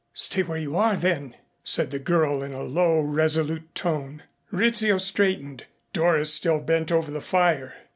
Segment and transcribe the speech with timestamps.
[0.15, 4.23] '"]"Stay where you are, then," said the girl in a low resolute tone.
[4.49, 5.65] Rizzio straightened.
[5.93, 7.75] Doris still bent over the fire.